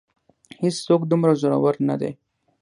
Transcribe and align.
هېڅ 0.61 0.75
څوک 0.87 1.01
دومره 1.11 1.33
زورور 1.41 1.75
نه 1.89 1.95
دی. 2.01 2.11